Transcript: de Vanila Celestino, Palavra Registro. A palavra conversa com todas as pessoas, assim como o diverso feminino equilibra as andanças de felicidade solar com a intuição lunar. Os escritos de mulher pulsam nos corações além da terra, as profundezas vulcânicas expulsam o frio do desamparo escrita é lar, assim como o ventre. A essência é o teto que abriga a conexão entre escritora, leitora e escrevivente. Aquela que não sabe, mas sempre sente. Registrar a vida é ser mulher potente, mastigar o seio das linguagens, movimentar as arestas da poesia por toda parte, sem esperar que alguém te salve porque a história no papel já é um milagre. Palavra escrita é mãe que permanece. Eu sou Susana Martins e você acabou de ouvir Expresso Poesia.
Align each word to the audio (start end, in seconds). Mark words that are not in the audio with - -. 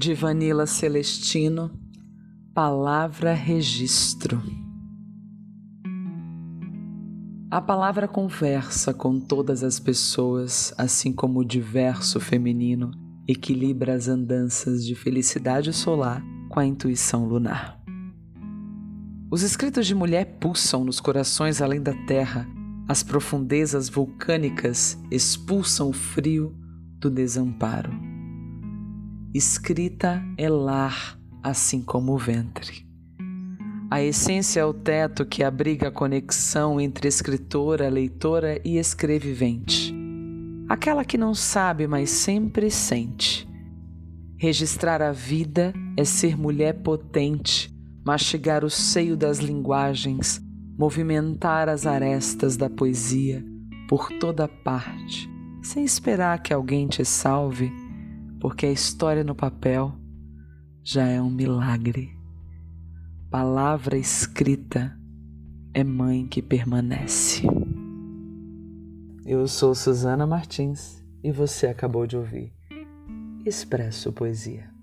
de 0.00 0.14
Vanila 0.14 0.64
Celestino, 0.64 1.72
Palavra 2.54 3.34
Registro. 3.34 4.40
A 7.50 7.60
palavra 7.60 8.06
conversa 8.06 8.94
com 8.94 9.18
todas 9.18 9.64
as 9.64 9.80
pessoas, 9.80 10.72
assim 10.78 11.12
como 11.12 11.40
o 11.40 11.44
diverso 11.44 12.20
feminino 12.20 12.92
equilibra 13.26 13.92
as 13.92 14.06
andanças 14.06 14.86
de 14.86 14.94
felicidade 14.94 15.72
solar 15.72 16.22
com 16.48 16.60
a 16.60 16.64
intuição 16.64 17.26
lunar. 17.26 17.82
Os 19.28 19.42
escritos 19.42 19.84
de 19.84 19.96
mulher 19.96 20.38
pulsam 20.38 20.84
nos 20.84 21.00
corações 21.00 21.60
além 21.60 21.82
da 21.82 21.92
terra, 22.06 22.46
as 22.86 23.02
profundezas 23.02 23.88
vulcânicas 23.88 24.96
expulsam 25.10 25.88
o 25.88 25.92
frio 25.92 26.56
do 27.00 27.10
desamparo 27.10 28.07
escrita 29.34 30.22
é 30.38 30.48
lar, 30.48 31.18
assim 31.42 31.82
como 31.82 32.14
o 32.14 32.18
ventre. 32.18 32.86
A 33.90 34.02
essência 34.02 34.60
é 34.60 34.64
o 34.64 34.72
teto 34.72 35.24
que 35.24 35.42
abriga 35.42 35.88
a 35.88 35.92
conexão 35.92 36.80
entre 36.80 37.08
escritora, 37.08 37.88
leitora 37.88 38.60
e 38.64 38.78
escrevivente. 38.78 39.94
Aquela 40.68 41.04
que 41.04 41.16
não 41.16 41.34
sabe, 41.34 41.86
mas 41.86 42.10
sempre 42.10 42.70
sente. 42.70 43.48
Registrar 44.36 45.02
a 45.02 45.12
vida 45.12 45.72
é 45.96 46.04
ser 46.04 46.36
mulher 46.36 46.82
potente, 46.82 47.74
mastigar 48.04 48.64
o 48.64 48.70
seio 48.70 49.16
das 49.16 49.38
linguagens, 49.38 50.40
movimentar 50.78 51.68
as 51.68 51.86
arestas 51.86 52.56
da 52.56 52.70
poesia 52.70 53.44
por 53.88 54.10
toda 54.20 54.46
parte, 54.46 55.28
sem 55.62 55.84
esperar 55.84 56.42
que 56.42 56.52
alguém 56.52 56.86
te 56.86 57.04
salve 57.04 57.72
porque 58.40 58.66
a 58.66 58.72
história 58.72 59.24
no 59.24 59.34
papel 59.34 59.92
já 60.82 61.06
é 61.06 61.20
um 61.20 61.30
milagre. 61.30 62.16
Palavra 63.30 63.98
escrita 63.98 64.98
é 65.74 65.84
mãe 65.84 66.26
que 66.26 66.40
permanece. 66.40 67.42
Eu 69.26 69.46
sou 69.46 69.74
Susana 69.74 70.26
Martins 70.26 71.04
e 71.22 71.30
você 71.30 71.66
acabou 71.66 72.06
de 72.06 72.16
ouvir 72.16 72.52
Expresso 73.44 74.12
Poesia. 74.12 74.77